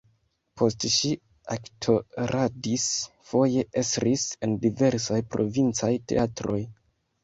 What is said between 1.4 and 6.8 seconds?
aktoradis, foje estris en diversaj provincaj teatroj.